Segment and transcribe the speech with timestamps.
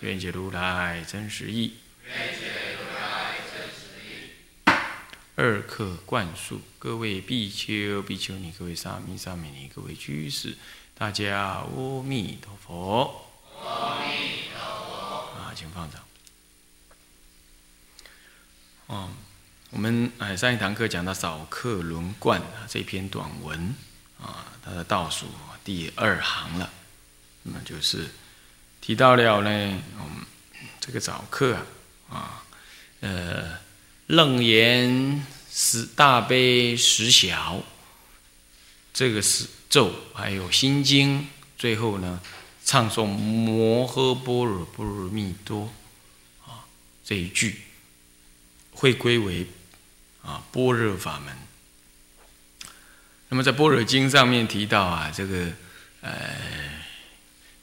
[0.00, 1.74] 愿解如来真实义。
[5.34, 10.56] 二课灌输，各位比丘、比丘尼，各位沙弥、沙弥尼，各位居士，
[10.94, 13.28] 大家阿弥陀佛。
[13.64, 15.38] 阿弥陀佛。
[15.38, 16.02] 啊，请放掌。
[18.86, 19.10] 哦，
[19.70, 23.74] 我们哎上一堂课讲到扫客轮贯啊这篇短文
[24.20, 25.26] 啊，它的倒数
[25.62, 26.70] 第二行了，
[27.42, 28.08] 那么就是
[28.80, 30.26] 提到了呢，嗯，
[30.80, 31.56] 这个早课
[32.08, 32.42] 啊，啊，
[33.00, 33.68] 呃。
[34.08, 37.62] 楞严十大悲十小，
[38.94, 42.18] 这个是咒，还有心经，最后呢，
[42.64, 45.70] 唱诵摩诃般若波罗蜜多
[46.46, 46.64] 啊
[47.04, 47.60] 这一句，
[48.72, 49.46] 会归为
[50.22, 51.36] 啊般若法门。
[53.28, 55.52] 那么在般若经上面提到啊，这个
[56.00, 56.34] 呃，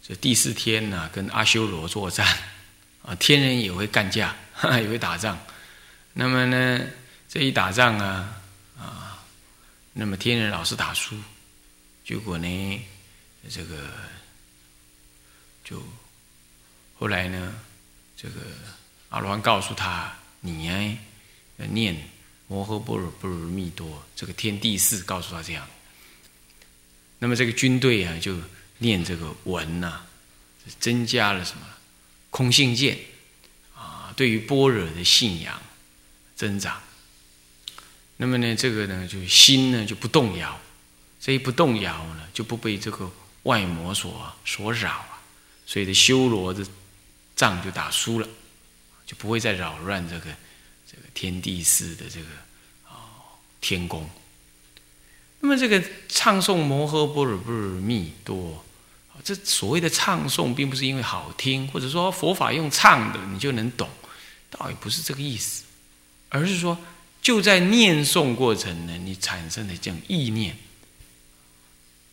[0.07, 2.37] 这第四天呢，跟阿修罗作战
[3.01, 4.35] 啊，天人也会干架，
[4.79, 5.35] 也会打仗。
[6.13, 6.79] 那么呢，
[7.27, 8.39] 这一打仗啊，
[8.77, 9.25] 啊，
[9.93, 11.17] 那么天人老是打输，
[12.05, 12.85] 结果呢，
[13.49, 13.89] 这个
[15.63, 15.81] 就
[16.99, 17.55] 后来呢，
[18.15, 18.41] 这个
[19.09, 20.97] 阿罗汉告诉他，你呀，
[21.57, 21.97] 念
[22.47, 25.67] 摩诃般若波罗蜜多，这个天地四告诉他这样。
[27.17, 28.37] 那么这个军队啊，就
[28.79, 30.01] 念这个文呐，
[30.79, 31.65] 增加了什么
[32.29, 32.97] 空性见
[33.75, 35.61] 啊，对于般若的信仰。
[36.37, 36.81] 增长，
[38.17, 40.59] 那么呢，这个呢，就心呢就不动摇，
[41.17, 43.09] 这一不动摇呢，就不被这个
[43.43, 45.23] 外魔所所扰啊，
[45.65, 46.67] 所以的修罗的
[47.37, 48.27] 仗就打输了，
[49.05, 50.25] 就不会再扰乱这个
[50.85, 52.25] 这个天地寺的这个
[52.83, 53.15] 啊
[53.61, 54.09] 天宫。
[55.39, 58.64] 那么这个唱诵摩诃般若波罗蜜多，
[59.25, 63.89] 这所谓的唱诵，并不是因为好听，或者说佛法用唱的你就能懂，
[64.51, 65.63] 倒也不是这个意思。
[66.29, 66.77] 而是说，
[67.21, 70.55] 就在念诵过程呢，你产生的这种意念，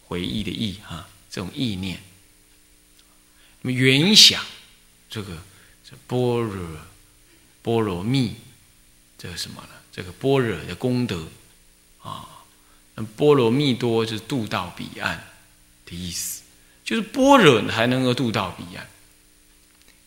[0.06, 2.00] 回忆的意哈，这种意念，
[3.60, 4.44] 那么原想
[5.10, 5.36] 这个
[5.84, 6.66] 这般若
[7.62, 8.36] 波罗蜜，
[9.18, 9.68] 这个什么呢？
[9.92, 11.28] 这个般若的功德
[12.00, 12.28] 啊，
[12.94, 15.22] 那波罗蜜多就是渡到彼岸
[15.84, 16.41] 的意思，
[16.92, 18.86] 就是般若才能够渡到彼岸，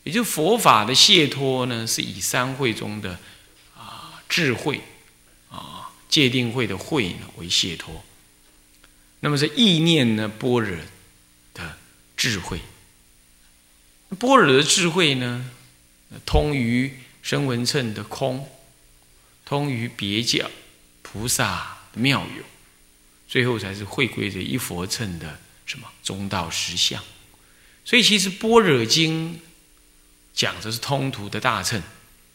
[0.04, 3.18] 也就是佛法的解脱呢，是以三会中的
[3.76, 4.22] 啊。
[4.28, 4.80] 智慧
[5.50, 8.04] 啊，界定慧的慧呢为解脱。
[9.18, 10.78] 那么这意念呢，般若
[11.54, 11.76] 的
[12.16, 12.60] 智慧，
[14.20, 15.50] 般若的智慧呢，
[16.24, 18.48] 通于声闻乘的空，
[19.44, 20.48] 通于别教
[21.02, 22.44] 菩萨妙有，
[23.26, 27.02] 最后才是会归着一佛乘的什么中道实相。
[27.84, 29.38] 所以其实般若经
[30.32, 31.82] 讲的是通途的大乘，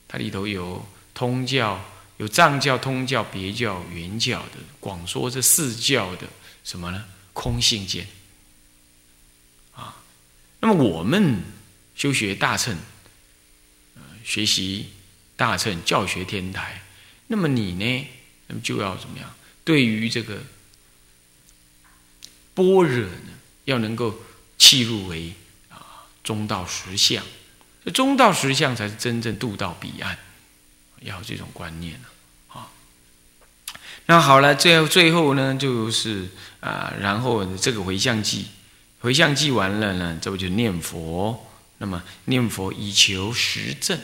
[0.08, 0.86] 它里头有。
[1.14, 1.80] 通教
[2.18, 6.26] 有藏教、通教、别教、原教的，广说这四教的
[6.64, 7.06] 什么呢？
[7.34, 8.08] 空性见
[9.76, 10.02] 啊。
[10.62, 11.44] 那么我们
[11.96, 12.76] 修学大乘，
[13.96, 14.90] 呃，学习
[15.36, 16.82] 大乘教学天台，
[17.28, 18.08] 那么你呢？
[18.48, 19.36] 那么就要怎么样？
[19.66, 20.42] 对于这个
[22.54, 23.34] 般若呢，
[23.66, 24.20] 要能够
[24.58, 25.34] 契入为
[25.70, 27.24] 啊中道实相，
[27.86, 30.18] 这中道实相才是真正渡到彼岸。
[31.04, 32.08] 要这种观念了
[32.50, 32.70] 啊！
[34.06, 36.30] 那好了，最后最后呢，就是
[36.60, 38.46] 啊，然后这个回向记，
[39.00, 41.48] 回向记完了呢，这不就念佛？
[41.80, 44.00] 那么念佛以求实证，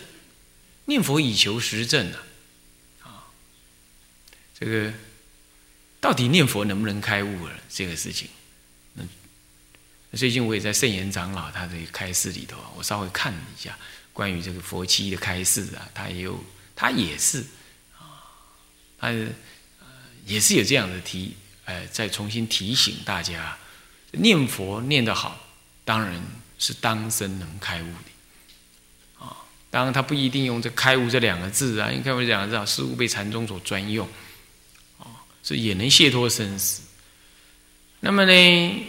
[0.86, 2.18] 念佛以求实证呢？
[3.04, 3.30] 啊，
[4.60, 4.92] 这个
[6.00, 7.54] 到底念佛能不能开悟了？
[7.70, 8.28] 这个事情，
[10.14, 13.78] 最近我也在圣严长老他的开示里头啊，我稍微看了一下
[14.14, 16.44] 关于这个佛七的开示啊，他也有。
[16.80, 17.44] 他也是
[17.98, 18.22] 啊，
[19.00, 19.12] 他
[20.28, 23.58] 也是有这样的提，呃，再重新提醒大家，
[24.12, 25.44] 念佛念得好，
[25.84, 26.24] 当然
[26.60, 29.38] 是当生能开悟的啊。
[29.72, 34.08] 当然他不一定用这“开悟”这两个字啊，因为“开悟”这两个字啊，似乎被禅宗所专用
[35.00, 35.10] 啊，
[35.42, 36.84] 这也能解脱生死。
[38.00, 38.86] 那么呢，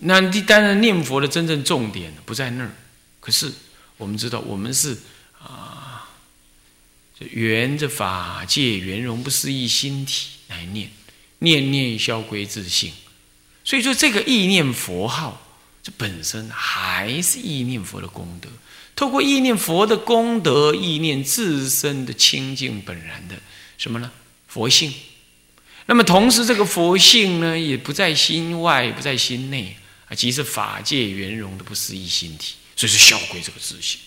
[0.00, 2.70] 那当然念佛的真正重点不在那儿，
[3.18, 3.50] 可是
[3.96, 4.96] 我们知道，我们是
[5.42, 6.10] 啊，
[7.18, 10.90] 这圆着法界圆融不思议心体来念，
[11.38, 12.92] 念念消归自性。
[13.64, 15.46] 所以说，这个意念佛号，
[15.82, 18.48] 这本身还是意念佛的功德。
[18.94, 23.36] 透过意念佛的功德，意念自身的清净本然的
[23.78, 24.10] 什么呢？
[24.46, 24.92] 佛性。
[25.90, 29.76] 那么同时，这个佛性呢，也不在心外，也不在心内
[30.06, 32.54] 啊，即是法界圆融的不思议心体。
[32.76, 33.98] 所以是消归这个自性，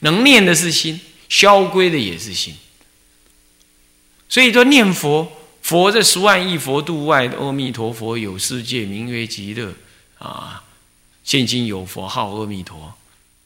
[0.00, 2.56] 能念的是心，消归的也是心。
[4.28, 5.30] 所以说念佛，
[5.62, 9.72] 佛在十万亿佛度外阿弥陀佛有世界，名曰极乐
[10.18, 10.64] 啊。
[11.22, 12.92] 现今有佛号阿弥陀。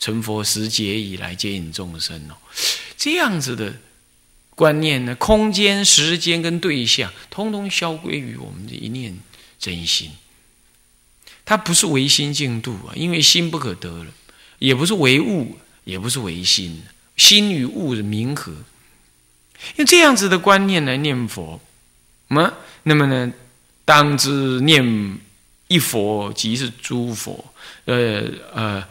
[0.01, 2.35] 成佛时节以来，接引众生哦，
[2.97, 3.77] 这样子的
[4.55, 9.19] 观念呢，空间、时间跟对象，通通消归于我们的一念
[9.59, 10.11] 真心。
[11.45, 14.11] 它不是唯心净度啊，因为心不可得了；
[14.59, 16.83] 也不是唯物，也不是唯心，
[17.17, 18.53] 心与物的冥合。
[19.77, 21.61] 用这样子的观念来念佛，
[22.29, 22.53] 么
[22.85, 23.33] 那么呢，
[23.85, 25.19] 当知念
[25.69, 27.45] 一佛即是诸佛，
[27.87, 28.85] 呃呃。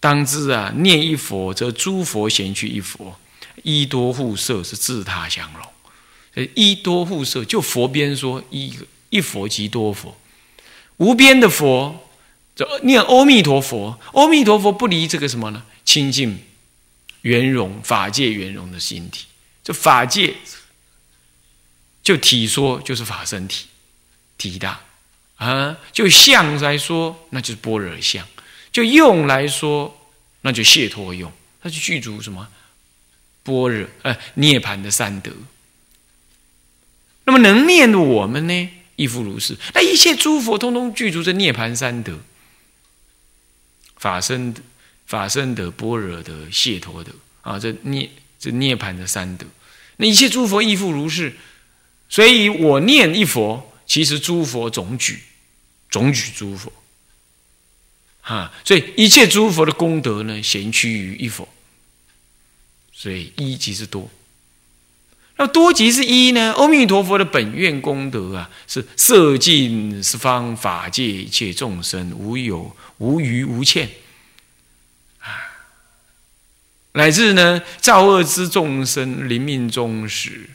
[0.00, 3.18] 当知啊，念一佛则诸佛贤去一佛，
[3.62, 5.62] 一多互摄是自他相容。
[6.54, 8.72] 一多互摄，就佛边说一
[9.10, 10.16] 一佛即多佛，
[10.98, 12.08] 无边的佛，
[12.54, 15.64] 这念阿弥陀佛，阿弥陀佛不离这个什么呢？
[15.84, 16.38] 清净
[17.22, 19.26] 圆融法界圆融的心体，
[19.64, 20.36] 这法界
[22.04, 23.66] 就体说就是法身体，
[24.36, 24.80] 体大
[25.36, 28.24] 啊，就相来说那就是般若相。
[28.70, 30.08] 就用来说，
[30.42, 31.32] 那就解脱用，
[31.62, 32.46] 那就具足什么
[33.48, 35.32] 般若呃涅盘的三德。
[37.24, 39.56] 那么能念的我们呢，亦复如是。
[39.74, 42.18] 那一切诸佛通通具足这涅盘三德，
[43.96, 44.54] 法身
[45.06, 47.12] 法身德、般若德、解脱德
[47.42, 49.46] 啊，这涅这涅盘的三德。
[49.96, 51.34] 那一切诸佛亦复如是。
[52.10, 55.20] 所以我念一佛，其实诸佛总举，
[55.90, 56.72] 总举诸佛。
[58.22, 61.46] 啊，所以一切诸佛的功德呢，贤趋于一佛，
[63.00, 64.10] 所以一即是多。
[65.36, 66.52] 那多即是一呢？
[66.54, 73.88] 阿弥陀佛的本愿功德啊，是摄尽十方法界一切众生，无有无余无欠
[75.20, 75.30] 啊，
[76.94, 80.50] 乃至呢造恶之众生临命终时。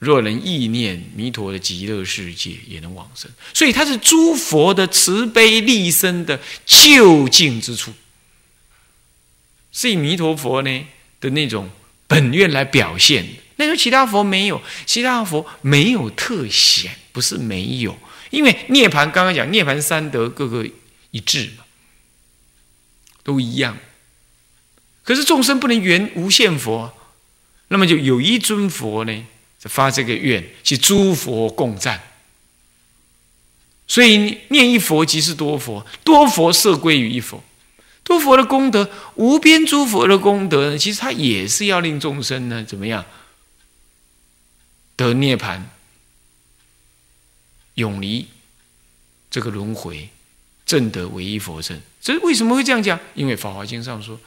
[0.00, 3.30] 若能意念弥陀的极乐世界，也能往生。
[3.54, 7.92] 所以它是诸佛的慈悲利生的究竟之处，
[9.70, 10.86] 是以弥陀佛呢
[11.20, 11.70] 的那种
[12.06, 13.32] 本愿来表现的。
[13.56, 17.98] 那个其他佛没有，其他佛没有特显，不是没有，
[18.30, 20.66] 因为涅盘刚刚讲涅盘三德各个
[21.10, 21.64] 一致嘛，
[23.22, 23.76] 都一样。
[25.02, 26.92] 可是众生不能圆无限佛，
[27.68, 29.26] 那么就有一尊佛呢。
[29.68, 32.00] 发这个愿，去诸佛共赞。
[33.88, 37.42] 所以念一佛即是多佛，多佛摄归于一佛，
[38.06, 43.04] 诸佛的功德无边，诸佛的功德呢，其实它也是要令众生呢怎么样
[44.94, 45.68] 得涅盘，
[47.74, 48.28] 永离
[49.28, 50.08] 这个轮回，
[50.64, 51.82] 证得唯一佛身。
[52.00, 52.96] 这为什么会这样讲？
[53.14, 54.18] 因为《法华经》上说。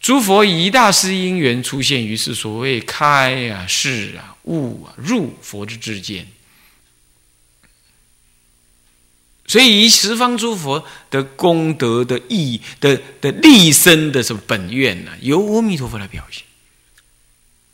[0.00, 6.26] 诸佛以一大师因缘出现于世，所谓开啊、示啊、悟啊、入佛之之间。
[9.46, 15.10] 所以以十方诸佛的功德的意的的立身的什么本愿呢？
[15.20, 16.44] 由阿弥陀佛来表现。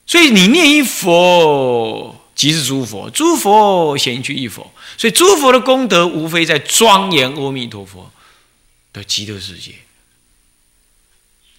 [0.06, 4.72] 所以你念一佛，即是诸佛；诸佛贤去一佛。
[4.96, 8.10] 所以诸佛的功德，无非在庄严阿弥陀佛
[8.92, 9.74] 的极乐世界。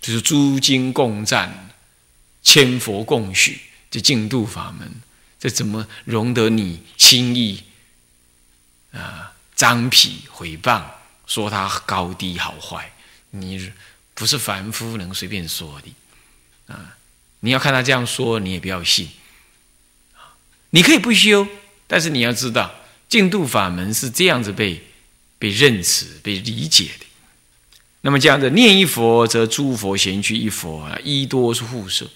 [0.01, 1.69] 就是诸经共赞，
[2.41, 3.59] 千佛共许，
[3.91, 4.89] 这净土法门，
[5.39, 7.61] 这怎么容得你轻易
[8.91, 10.81] 啊张皮毁谤，
[11.27, 12.93] 说他高低好坏？
[13.31, 13.69] 你
[14.13, 16.95] 不是凡夫能随便说的啊！
[17.41, 19.09] 你要看他这样说，你也不要信
[20.69, 21.45] 你可以不修，
[21.87, 22.73] 但是你要知道，
[23.09, 24.81] 净土法门是这样子被
[25.37, 27.05] 被认识、被理解的。
[27.99, 32.09] 那么这样子念一佛，则诸佛贤居一佛啊，一多是互摄，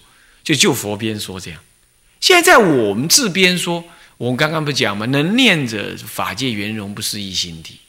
[0.46, 1.60] 就就佛边说这样。
[2.22, 3.84] 现在在我们这边说，
[4.18, 5.06] 我刚刚不讲吗？
[5.08, 7.80] 能念者法界圆融，不思一心体，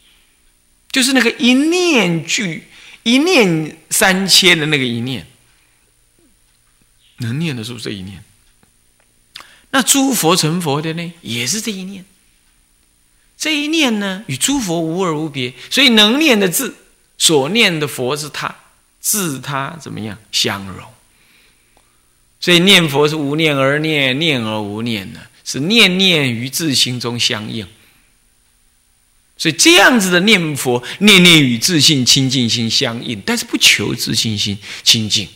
[0.91, 2.65] 就是那个一念具，
[3.03, 5.27] 一念三千的那个一念，
[7.19, 8.23] 能念的是不是这一念？
[9.71, 12.05] 那诸佛成佛的呢，也是这一念。
[13.37, 16.77] 这一念呢，与诸佛无二无别，所以能念的字。
[17.17, 18.55] 所念的佛是他，
[19.01, 20.85] 自他怎么样相融？
[22.41, 27.67] 所以念佛是无念而念，念而无念呢，是念念于自心中相应。
[29.37, 35.29] 所以这样子的念佛，念念与自信清净心相应，但是不求自信心清净，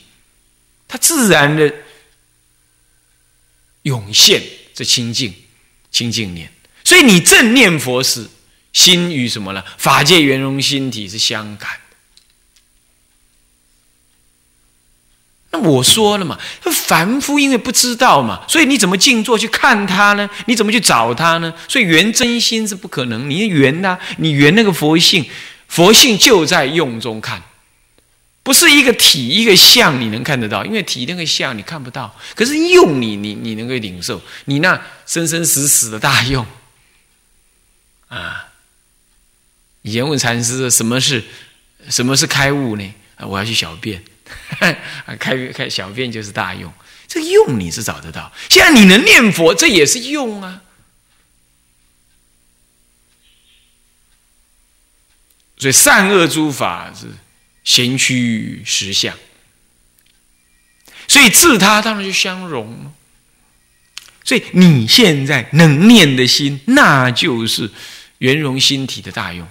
[0.87, 1.73] 它自然的
[3.83, 5.35] 涌现这清净
[5.91, 6.50] 清净念。
[6.85, 8.27] 所以你正念佛时，
[8.73, 9.62] 心与什么呢？
[9.77, 11.69] 法界圆融心体是相感
[15.50, 16.38] 那我说了嘛，
[16.71, 20.28] 凡夫因为不知道嘛，所以你怎么静坐去看他呢？
[20.47, 21.52] 你怎么去找他呢？
[21.67, 23.28] 所以圆真心是不可能。
[23.31, 25.25] 你圆呐，你圆那个佛性，
[25.67, 27.43] 佛性就在用中看，
[28.43, 36.45] 不是一个体一个相你能看得到，因为体那个相你看不到，可是用你你你能够领受，你那生生死死的大用。
[38.09, 38.49] 啊！
[39.83, 41.23] 以前问禅师什么是
[41.88, 42.95] 什么是开悟呢？
[43.17, 44.02] 啊，我要去小便，
[45.18, 46.73] 开开小便就是大用。
[47.06, 48.32] 这用你是找得到。
[48.49, 50.62] 现在你能念佛，这也是用啊。
[55.56, 57.06] 所以善恶诸法是
[57.64, 59.16] 闲虚实相，
[61.08, 62.92] 所以自他当然就相融了。
[64.25, 67.70] 所以你现在能念的心，那就是。
[68.18, 69.47] 圆融心体的大用，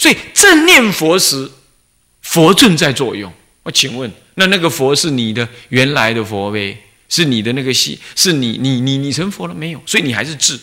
[0.00, 1.50] 所以正念佛时，
[2.22, 3.30] 佛正在作用。
[3.62, 6.74] 我请问，那那个佛是你的原来的佛呗？
[7.10, 7.98] 是你的那个心？
[8.16, 9.82] 是你你你你成佛了没有？
[9.84, 10.58] 所以你还是智。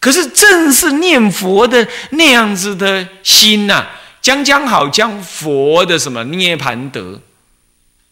[0.00, 3.86] 可是正是念佛的那样子的心呐，
[4.22, 7.20] 将将好将佛的什么涅盘德、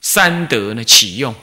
[0.03, 1.35] 三德呢启用。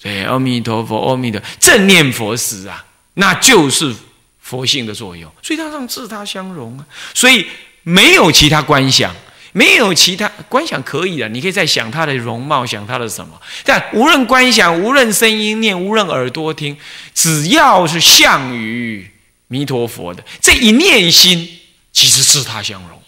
[0.00, 3.94] 对，阿弥陀佛，阿弥陀正念佛时啊，那就是
[4.42, 6.84] 佛性的作用，所以它让自他相融啊。
[7.14, 7.46] 所以
[7.82, 9.14] 没有其他观想，
[9.52, 13.40] 没有其他观想可以的，你可以在想他的容貌，想他的什么。
[13.64, 16.76] 但无论观想，无论声音念，无论耳朵听，
[17.14, 19.10] 只要是向于
[19.46, 21.60] 弥陀佛的这一念心，
[21.92, 23.02] 即是自他相融。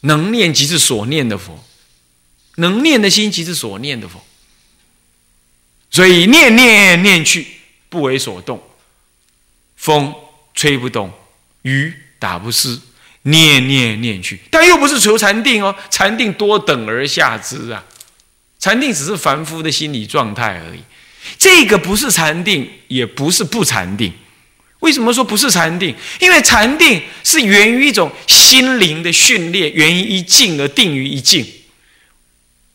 [0.00, 1.64] 能念即是所念的佛，
[2.56, 4.24] 能念的心即是所念的佛。
[5.90, 7.46] 所以念念念去，
[7.88, 8.62] 不为所动。
[9.76, 10.14] 风
[10.54, 11.12] 吹不动，
[11.62, 12.78] 雨打不湿。
[13.26, 15.74] 念念念去，但又不是求禅定哦。
[15.88, 17.82] 禅定多等而下之啊，
[18.58, 20.80] 禅定只是凡夫的心理状态而已。
[21.38, 24.12] 这个不是禅定，也不是不禅定。
[24.80, 25.96] 为什么说不是禅定？
[26.20, 31.46] 因为禅定是源于一种心灵的训练，源于一静而定于一静。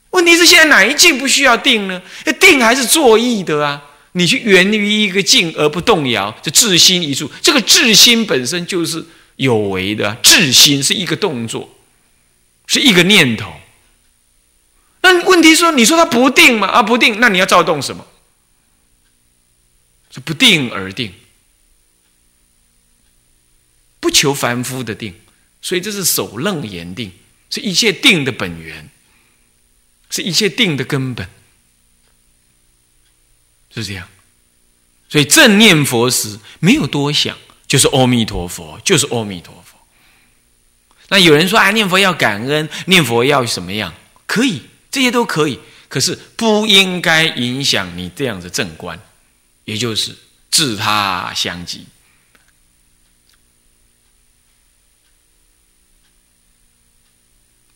[0.10, 2.01] 问题是现在哪一静不需要定呢？
[2.39, 3.79] 定还是作意的啊？
[4.19, 9.05] 你去源于一个静而不动摇，这至心一处，这个至心本身就是
[9.38, 11.75] 有为的，至心是一个动作，
[12.67, 13.53] 是一个念头。
[15.01, 16.67] 那问题说，你说它不定吗？
[16.67, 18.05] 啊，不定，那你要躁动什么？
[20.11, 21.13] 是不定而定，
[23.99, 25.15] 不求凡夫的定，
[25.61, 27.11] 所以这是首楞严定，
[27.49, 28.89] 是一切定的本源。
[30.11, 31.29] 是一切定的根本，
[33.79, 34.05] 就这样。
[35.07, 39.77] 所以正念佛时没有多想，就是阿弥陀佛，就是阿弥陀佛。
[41.07, 43.93] 那有人说啊，念佛要感恩，念佛要什么样？
[44.27, 45.59] 可以，这些都可以。
[45.88, 49.00] 可是不应该影响你这样的正观，
[49.63, 50.15] 也就是
[50.51, 51.88] 自他相即。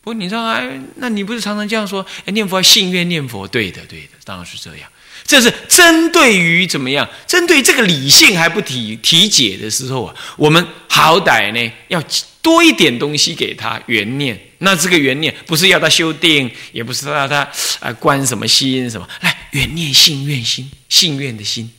[0.03, 0.61] 不你知道啊？
[0.97, 2.05] 那你不是常常这样说？
[2.25, 4.89] 哎，念佛要信愿念佛，对的，对的，当然是这样。
[5.25, 7.07] 这是针对于怎么样？
[7.25, 12.03] 针对这个理性还不体体解的时候啊，我们好歹呢要
[12.41, 14.37] 多一点东西给他缘念。
[14.57, 21.71] 那这个缘念不是要他修定，也不是要他啊观什么心什么，来缘念信愿心，信愿的心。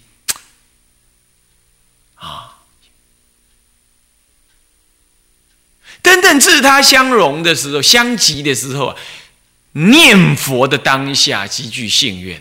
[6.05, 8.97] 真正自他相融的时候，相即的时候啊，
[9.73, 12.41] 念佛的当下极具信愿。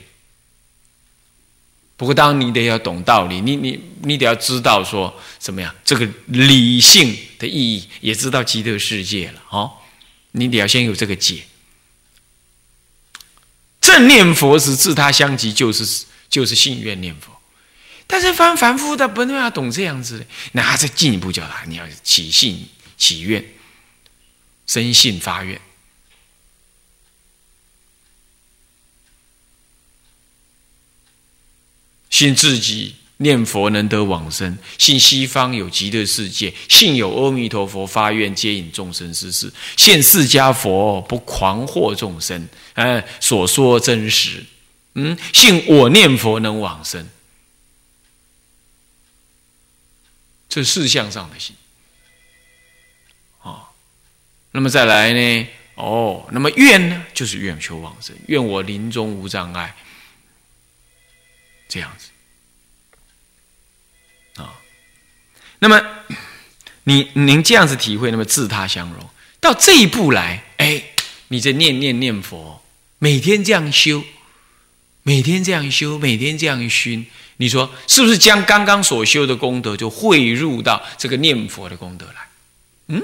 [1.96, 9.72] 不过，当你得要懂道理，你你你得要知道说怎么样，这个理性的意义，也知道极乐世界了哦。
[10.32, 11.44] 你得要先有这个解。
[13.80, 17.32] 正念佛时自他相即，就是就是信愿念佛。
[18.06, 22.68] 但是凡凡夫的不能要懂这样子的，那再进一步教他，你要起信。
[22.98, 23.44] 祈愿，
[24.66, 25.60] 生信发愿，
[32.10, 44.46] 信自己念佛能得往生，信西方有极乐世界，信有阿弥陀佛发愿接引众生世事，现释迦佛不狂惑众生，哎，所说真实。
[44.96, 47.10] 嗯，信我念佛能往生，
[50.48, 51.56] 这事相上的信。
[54.54, 55.48] 那么再来呢？
[55.76, 57.06] 哦，那么愿呢？
[57.14, 59.76] 就是愿求往生，愿我临终无障碍，
[61.68, 62.10] 这样子。
[64.42, 64.56] 啊，
[65.60, 65.82] 那么
[66.86, 69.10] 你您这样子体会，那么自他相融，
[69.42, 70.82] 到这一步来，哎，
[71.28, 72.64] 你在念念念佛，
[73.00, 74.02] 每天这样修。
[75.06, 77.06] 每天这样修，每天这样熏，
[77.36, 82.30] 你说是不是将刚刚所修的功德就汇入到这个念佛的功德来？
[82.88, 83.04] 嗯，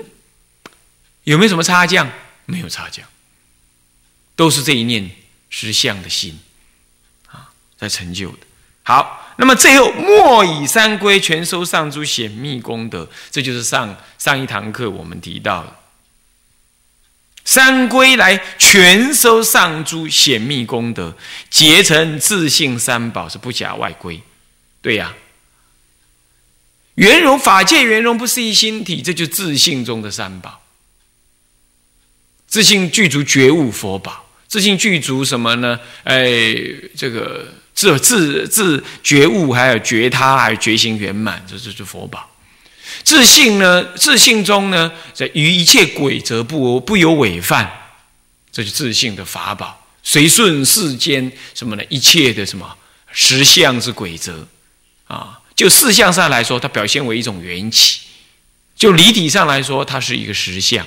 [1.29, 2.11] 有没有什么差价？
[2.47, 3.03] 没有差价，
[4.35, 5.11] 都是这一念
[5.51, 6.39] 实相的心
[7.27, 8.39] 啊，在成就的。
[8.81, 15.75] 好，那么最后莫以三归全收上诸显密功德，这就是上上一堂课我们提到的。
[17.45, 21.15] 三归来全收上诸显密功德，
[21.51, 24.23] 结成自性三宝是不假外归，
[24.81, 25.13] 对呀。
[26.95, 30.63] 圆融法界圆融不是一心体，这就自性中的三宝。
[32.49, 35.79] 自信具足觉悟佛宝，自信具足什么呢？
[36.03, 36.25] 哎，
[36.97, 42.27] 这个自自自觉悟，还有觉他，还有觉行圆满，这这是佛宝。
[43.03, 43.83] 自信呢？
[43.95, 47.71] 自信中呢，在于一切规则不不有违犯，
[48.51, 49.85] 这是自信的法宝。
[50.01, 51.83] 随顺世间什么呢？
[51.87, 52.75] 一切的什么
[53.11, 54.47] 实相之规则
[55.05, 55.39] 啊？
[55.55, 57.99] 就事相上来说，它表现为一种缘起；
[58.75, 60.83] 就离体上来说，它是一个实相。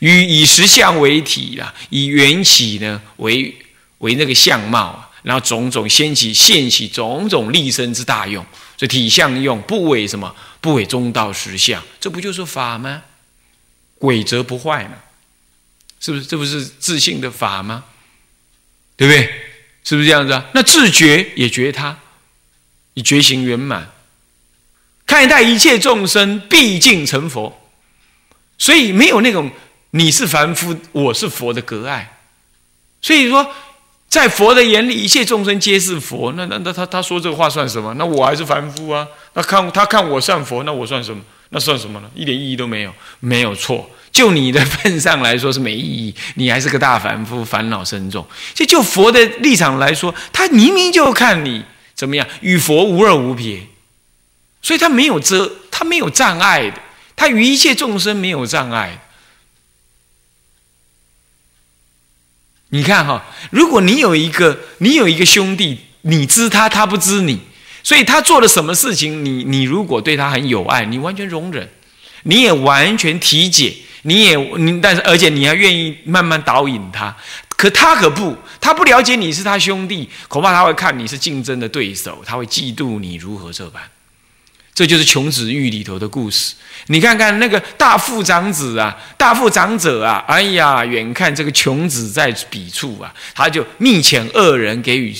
[0.00, 3.54] 与以实相为体啊，以缘起呢为
[3.98, 8.44] 为那个相貌啊，然后种种掀起现起种种立身之大用。
[8.76, 10.34] 这体相用不为什么？
[10.60, 13.02] 不为中道实相，这不就是法吗？
[13.98, 14.96] 鬼则不坏嘛，
[16.00, 16.24] 是不是？
[16.24, 17.84] 这不是自信的法吗？
[18.96, 19.32] 对不对？
[19.84, 20.46] 是不是这样子啊？
[20.54, 21.98] 那自觉也觉他，
[22.94, 23.90] 以觉行圆满，
[25.06, 27.70] 看待一切众生毕竟成佛，
[28.56, 29.50] 所以没有那种
[29.96, 32.18] 你是凡夫，我是佛的隔爱。
[33.00, 33.50] 所以说。
[34.06, 36.32] 在佛的眼里，一切众生皆是佛。
[36.36, 37.92] 那那那他他说这话算什么？
[37.94, 39.04] 那我还是凡夫啊。
[39.32, 41.20] 那看他看我算佛，那我算什么？
[41.48, 42.08] 那算什么呢？
[42.14, 43.90] 一点意义都没有，没有错。
[44.12, 48.24] 就你的份上来说是没意义，你还是个大凡夫，烦恼深重。
[48.54, 51.64] 就就佛的立场来说，他明明就看你
[51.96, 53.66] 怎么样，与佛无二无别，
[54.62, 56.80] 所以他没有遮，他没有障碍的，
[57.16, 59.03] 他与一切众生没有障碍。
[62.74, 67.38] 你看哈，如果你有一个，你有一个兄弟，你知他，他不知你，
[67.84, 71.68] 所以他做了什么事情，你你如果对他很有爱，你完全容忍，
[72.24, 77.16] 你也完全体解，你也你，但是而且你还愿意慢慢导引他，
[77.50, 83.80] 可他可不，他不了解你是他兄弟，恐怕他会看你是竞争的对手，他会嫉妒你如何这般。
[84.74, 86.54] 这就是穷子玉里头的故事。
[86.88, 95.16] 你看看那个大富长子啊，大富长者啊，哎呀，远看这个穷子在彼处啊，他就密遣恶人给予，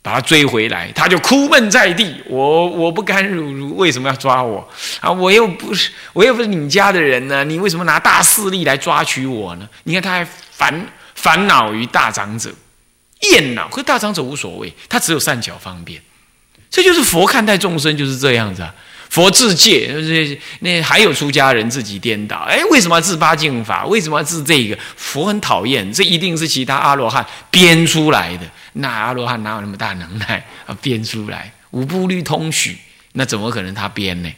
[0.00, 2.14] 把他追回来，他就哭闷在地。
[2.28, 4.66] 我我不甘如如，为什么要抓我
[5.00, 5.10] 啊？
[5.10, 9.68] 我又不是我又不是你家的人呢，你为什么拿大势力来抓取我呢？
[9.82, 12.50] 你看他还烦烦恼于大长者，
[13.32, 13.68] 厌恼。
[13.68, 16.00] 可大长者无所谓，他只有善巧方便。
[16.70, 18.72] 这就是佛看待众生就是这样子啊！
[19.08, 22.36] 佛自戒，就是那还有出家人自己颠倒。
[22.48, 23.84] 哎，为什么要自八敬法？
[23.86, 24.78] 为什么要自这个？
[24.94, 28.46] 佛很讨厌，这一定是其他阿罗汉编出来的。
[28.74, 30.76] 那阿罗汉哪有那么大能耐啊？
[30.80, 32.78] 编出来五部律通许，
[33.14, 34.30] 那怎么可能他编呢？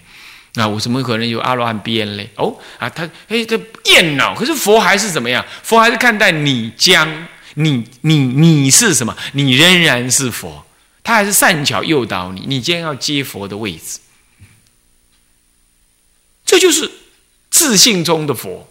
[0.54, 2.30] 那我怎么可能有阿罗汉编嘞？
[2.36, 4.34] 哦啊，他哎，这厌恼。
[4.34, 5.44] 可是佛还是怎么样？
[5.62, 7.06] 佛还是看待你将
[7.56, 9.14] 你你你是什么？
[9.32, 10.64] 你仍然是佛。
[11.02, 13.98] 他还是善巧诱导你，你将要接佛的位置，
[16.44, 16.90] 这就是
[17.50, 18.68] 自信中的佛。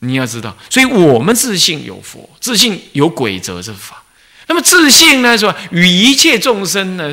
[0.00, 4.02] 你要知道，所以我们自信有佛，自信有规则之法。
[4.48, 5.56] 那么自信呢，是吧？
[5.70, 7.12] 与一切众生呢，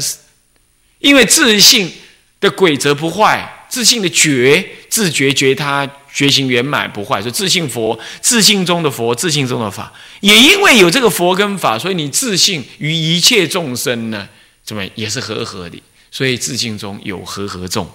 [0.98, 1.94] 因为自信
[2.40, 5.90] 的规则不坏，自信的觉自觉觉他。
[6.12, 14.28] 觉行圆满不坏，说自信佛，自信中的佛，自信中的法，也因为有这个佛跟法，所以你自信于一切众生呢，
[14.64, 17.90] 怎么也是和合的，所以自信中有和合众，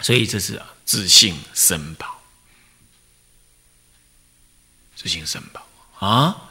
[0.00, 2.22] 所以这是啊自信生宝，
[4.96, 5.66] 自信生宝
[6.08, 6.50] 啊，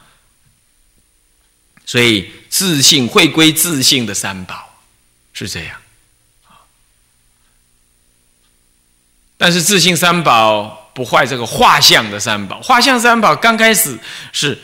[1.84, 4.78] 所以自信会归自信的三宝，
[5.32, 5.81] 是这样。
[9.42, 13.98] 但是自信三宝不坏这个画像的三宝，画像三宝刚开始
[14.30, 14.56] 是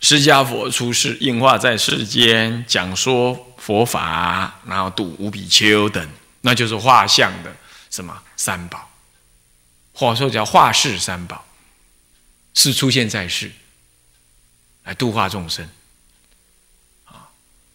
[0.00, 6.04] 释迦佛出世，应化在世间，讲说佛法，然后度五比丘等，
[6.40, 7.54] 那就是画像的
[7.88, 8.90] 什么三宝，
[9.92, 11.44] 或者说叫画世三宝，
[12.52, 13.52] 是出现在世
[14.82, 15.68] 来度化众生。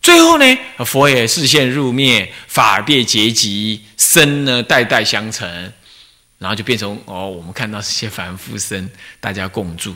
[0.02, 5.72] 最后呢，佛也视现入灭，法变结集，身呢代代相承。
[6.38, 8.90] 然后就变成哦，我们看到这些凡夫僧，
[9.22, 9.96] 大家共住，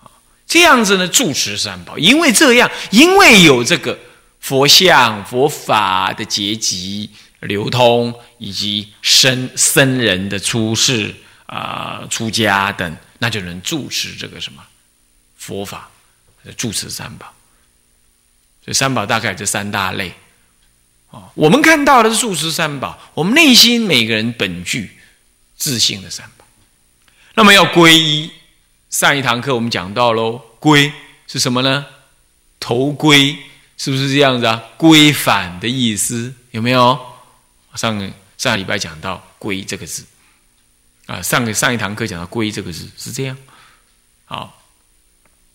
[0.00, 0.08] 啊，
[0.46, 3.98] 这样子呢，住持三宝，因为这样，因为有这个
[4.38, 11.12] 佛像、佛法的结集流通，以及僧僧人的出世
[11.46, 14.62] 啊、出家等，那就能住持这个什么
[15.36, 15.90] 佛法，
[16.56, 17.26] 住持三宝。
[18.64, 20.14] 所以三宝大概这三大类，
[21.10, 24.92] 啊，我们看到的是住持三宝，我们内心每个人本具。
[25.58, 26.46] 自信的三宝，
[27.34, 28.32] 那么要皈依。
[28.88, 30.90] 上一堂课我们讲到喽，皈
[31.26, 31.84] 是什么呢？
[32.58, 33.36] 头盔
[33.76, 34.64] 是不是这样子啊？
[34.78, 36.98] 规范的意思有没有？
[37.74, 40.06] 上上礼拜讲到“规”这个字
[41.06, 43.36] 啊，上个上一堂课讲到“规”这个字是这样。
[44.24, 44.62] 好，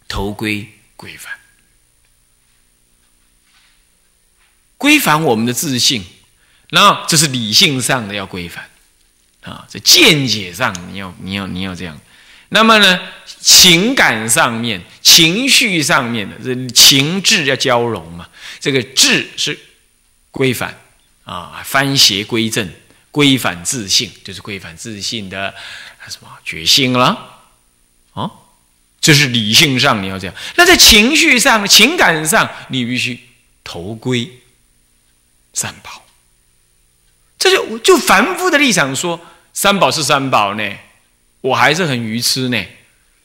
[0.08, 1.34] 头盔规范，
[4.78, 6.06] 规范我们的自信，
[6.70, 8.70] 然后这是理性上的要规范。
[9.44, 12.00] 啊，在见解上，你要你要你要这样。
[12.50, 13.00] 那么呢，
[13.40, 18.30] 情感上面、情绪上面的这情志要交融嘛。
[18.60, 19.60] 这个志是
[20.30, 20.80] 规范
[21.26, 22.72] 啊，翻邪归正，
[23.10, 25.54] 规范自信，就是规范自信的
[26.08, 27.42] 什么决心了
[28.14, 28.30] 啊。
[29.02, 30.36] 这是理性上你要这样。
[30.56, 33.20] 那在情绪上、情感上，你必须
[33.64, 34.32] 投归
[35.54, 36.06] 三宝。
[37.40, 39.20] 这就就凡夫的立场说。
[39.54, 40.64] 三宝是三宝呢，
[41.42, 42.66] 我还是很愚痴呢，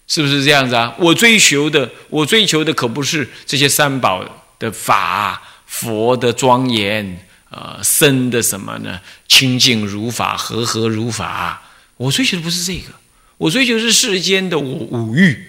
[0.06, 0.94] 是不是这样子啊？
[0.98, 4.24] 我追求的，我追求的可不是这些三宝
[4.58, 9.00] 的法、佛的庄严，呃，僧的什么呢？
[9.26, 11.62] 清净如法，和合如法。
[11.96, 12.92] 我追求的不是这个，
[13.38, 15.48] 我追求的是世间的我五欲、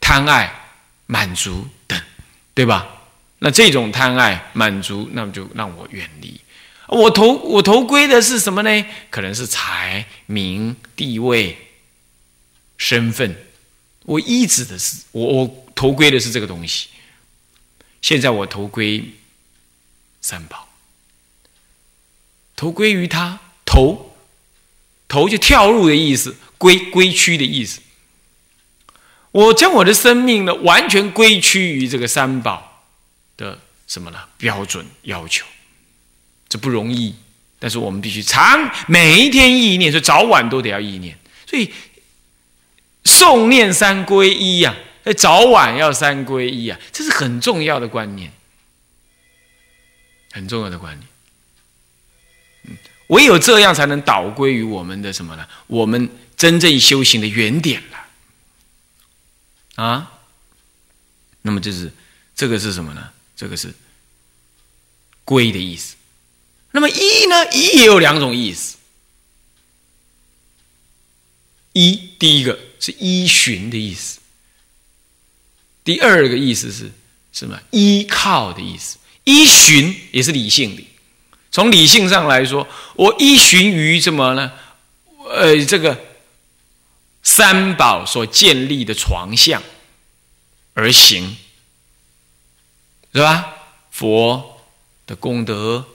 [0.00, 0.52] 贪爱、
[1.06, 1.98] 满足等，
[2.52, 2.86] 对吧？
[3.40, 6.40] 那这种贪爱、满足，那么就让我远离。
[6.94, 8.86] 我投我投归的是什么呢？
[9.10, 11.56] 可能是财、名、地位、
[12.78, 13.36] 身份。
[14.04, 16.88] 我依止的是我我投归的是这个东西。
[18.02, 19.02] 现在我投归
[20.20, 20.68] 三宝，
[22.54, 24.14] 投归于他，投
[25.08, 27.80] 投就跳入的意思，归归趋的意思。
[29.30, 32.84] 我将我的生命呢，完全归趋于这个三宝
[33.36, 34.18] 的什么呢？
[34.36, 35.46] 标准要求。
[36.54, 37.12] 这不容易，
[37.58, 41.18] 但是我们必须常每一天意念，所以早晚都得要意念。
[41.44, 41.68] 所以
[43.02, 44.72] 诵念三归一呀，
[45.16, 48.32] 早晚要三归一啊，这是很重要的观念，
[50.30, 51.08] 很重要的观念。
[52.66, 52.76] 嗯，
[53.08, 55.44] 唯有这样才能导归于我们的什么呢？
[55.66, 60.12] 我们真正修行的原点了啊。
[61.42, 61.92] 那么就是
[62.36, 63.10] 这个是什么呢？
[63.34, 63.74] 这个是
[65.24, 65.96] 归的意思。
[66.74, 67.52] 那么依呢？
[67.52, 68.76] 依也有两种意思。
[71.72, 74.18] 依第一个是依循的意思，
[75.84, 76.90] 第二个意思是
[77.32, 77.60] 什么？
[77.70, 78.98] 依靠的意思。
[79.22, 80.84] 依循也是理性的，
[81.52, 84.50] 从理性上来说，我依循于什么呢？
[85.30, 86.04] 呃，这个
[87.22, 89.62] 三宝所建立的床相
[90.72, 91.36] 而行，
[93.12, 93.54] 是吧？
[93.92, 94.60] 佛
[95.06, 95.86] 的功德。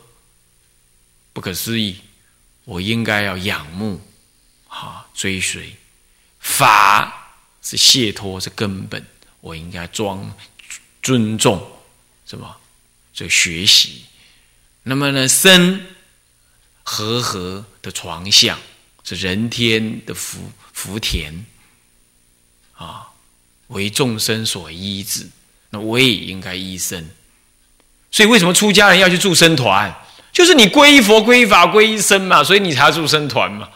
[1.39, 1.95] 不可思议，
[2.65, 4.01] 我应该要仰慕，
[4.67, 5.73] 哈，追随
[6.37, 9.01] 法是解脱是根本，
[9.39, 10.35] 我应该装
[11.01, 11.65] 尊重
[12.25, 12.57] 什么？
[13.13, 14.03] 这学习。
[14.83, 15.85] 那么呢，身
[16.83, 18.59] 和合的床相
[19.05, 21.45] 是人天的福福田
[22.73, 23.07] 啊，
[23.67, 25.25] 为众生所依止，
[25.69, 27.09] 那我也应该依生。
[28.11, 29.95] 所以，为什么出家人要去住僧团？
[30.31, 33.69] 就是你皈依佛、皈依法、皈依僧嘛，所以你才住僧团嘛。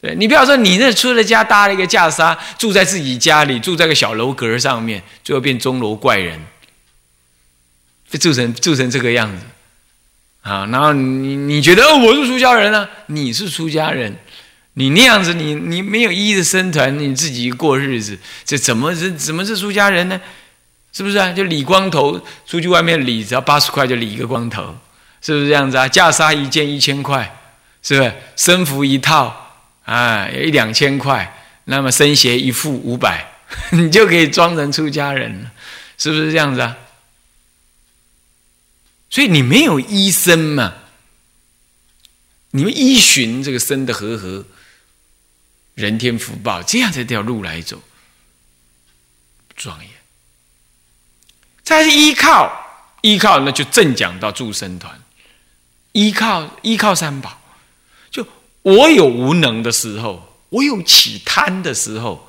[0.00, 6.38] 对你不要说你那出了家搭了一个袈裟，住在自己家里，住在个小楼阁上面，最后变钟楼怪人，
[8.10, 9.44] 就住成住成这个样子
[10.42, 10.68] 啊！
[10.70, 12.86] 然后你你觉得哦，我是出家人啊？
[13.06, 14.18] 你是出家人，
[14.74, 20.20] 你那样子，你你没有依的僧团，你自己过日子，这怎么是怎么是出家人呢？
[20.92, 21.32] 是不是啊？
[21.32, 24.76] 就理光头，出去外面理，只要八十块就理一个光头。
[25.24, 25.88] 是不是这样子啊？
[25.88, 27.34] 袈裟一件一千块，
[27.82, 28.12] 是不是？
[28.36, 29.56] 僧服一套
[29.86, 31.40] 啊，一两千块。
[31.64, 33.26] 那么僧鞋一副五百，
[33.72, 35.50] 你就可以装成出家人了，
[35.96, 36.76] 是不是这样子啊？
[39.08, 40.74] 所以你没有医生嘛？
[42.50, 44.44] 你们依循这个生的和合，
[45.74, 47.82] 人天福报，这样这条路来走，
[49.56, 49.90] 庄严。
[51.62, 52.52] 再是依靠，
[53.00, 55.00] 依靠那就正讲到助生团，
[55.94, 57.40] 依靠依靠三宝。
[58.10, 58.24] 就
[58.62, 62.28] 我有无能的时候，我有起贪的时候，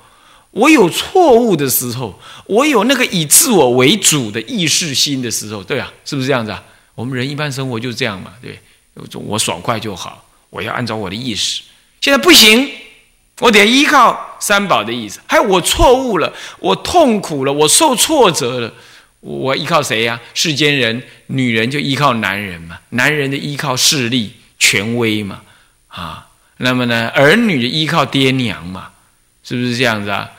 [0.52, 6.64] 我有错误的时候，我有那个以自我为主的意识心的时候，对啊，是不是这样子啊？
[6.96, 8.58] 我们人一般生活就是这样嘛，对。
[9.26, 11.62] 我爽快就好，我要按照我的意识。
[12.00, 12.72] 现在不行，
[13.42, 15.20] 我得依靠三宝的意思。
[15.28, 18.74] 还有我错误了，我痛苦了，我受挫折了，
[19.26, 20.22] 我依靠谁呀？
[20.36, 25.42] 世间人，女人就依靠男人嘛，男人的依靠势力、权威嘛，
[25.88, 28.92] 啊，那么呢，儿女的依靠爹娘嘛，
[29.44, 30.30] 是不是这样子啊？